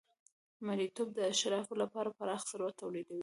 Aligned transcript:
مریتوب 0.65 1.09
د 1.13 1.19
اشرافو 1.31 1.73
لپاره 1.81 2.13
پراخ 2.17 2.41
ثروت 2.51 2.73
تولیدوي. 2.81 3.19